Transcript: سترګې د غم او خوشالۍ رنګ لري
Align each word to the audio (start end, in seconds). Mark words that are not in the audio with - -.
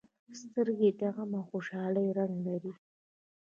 سترګې 0.41 0.89
د 0.99 1.01
غم 1.15 1.31
او 1.39 1.43
خوشالۍ 1.49 2.07
رنګ 2.17 2.35
لري 2.47 2.73